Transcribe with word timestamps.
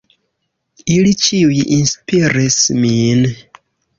Ili 0.93 1.11
ĉiuj 1.25 1.59
inspiris 1.77 2.57
min. 2.85 3.23